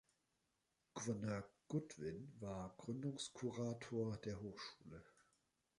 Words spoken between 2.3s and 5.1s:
war Gründungskurator der Hochschule.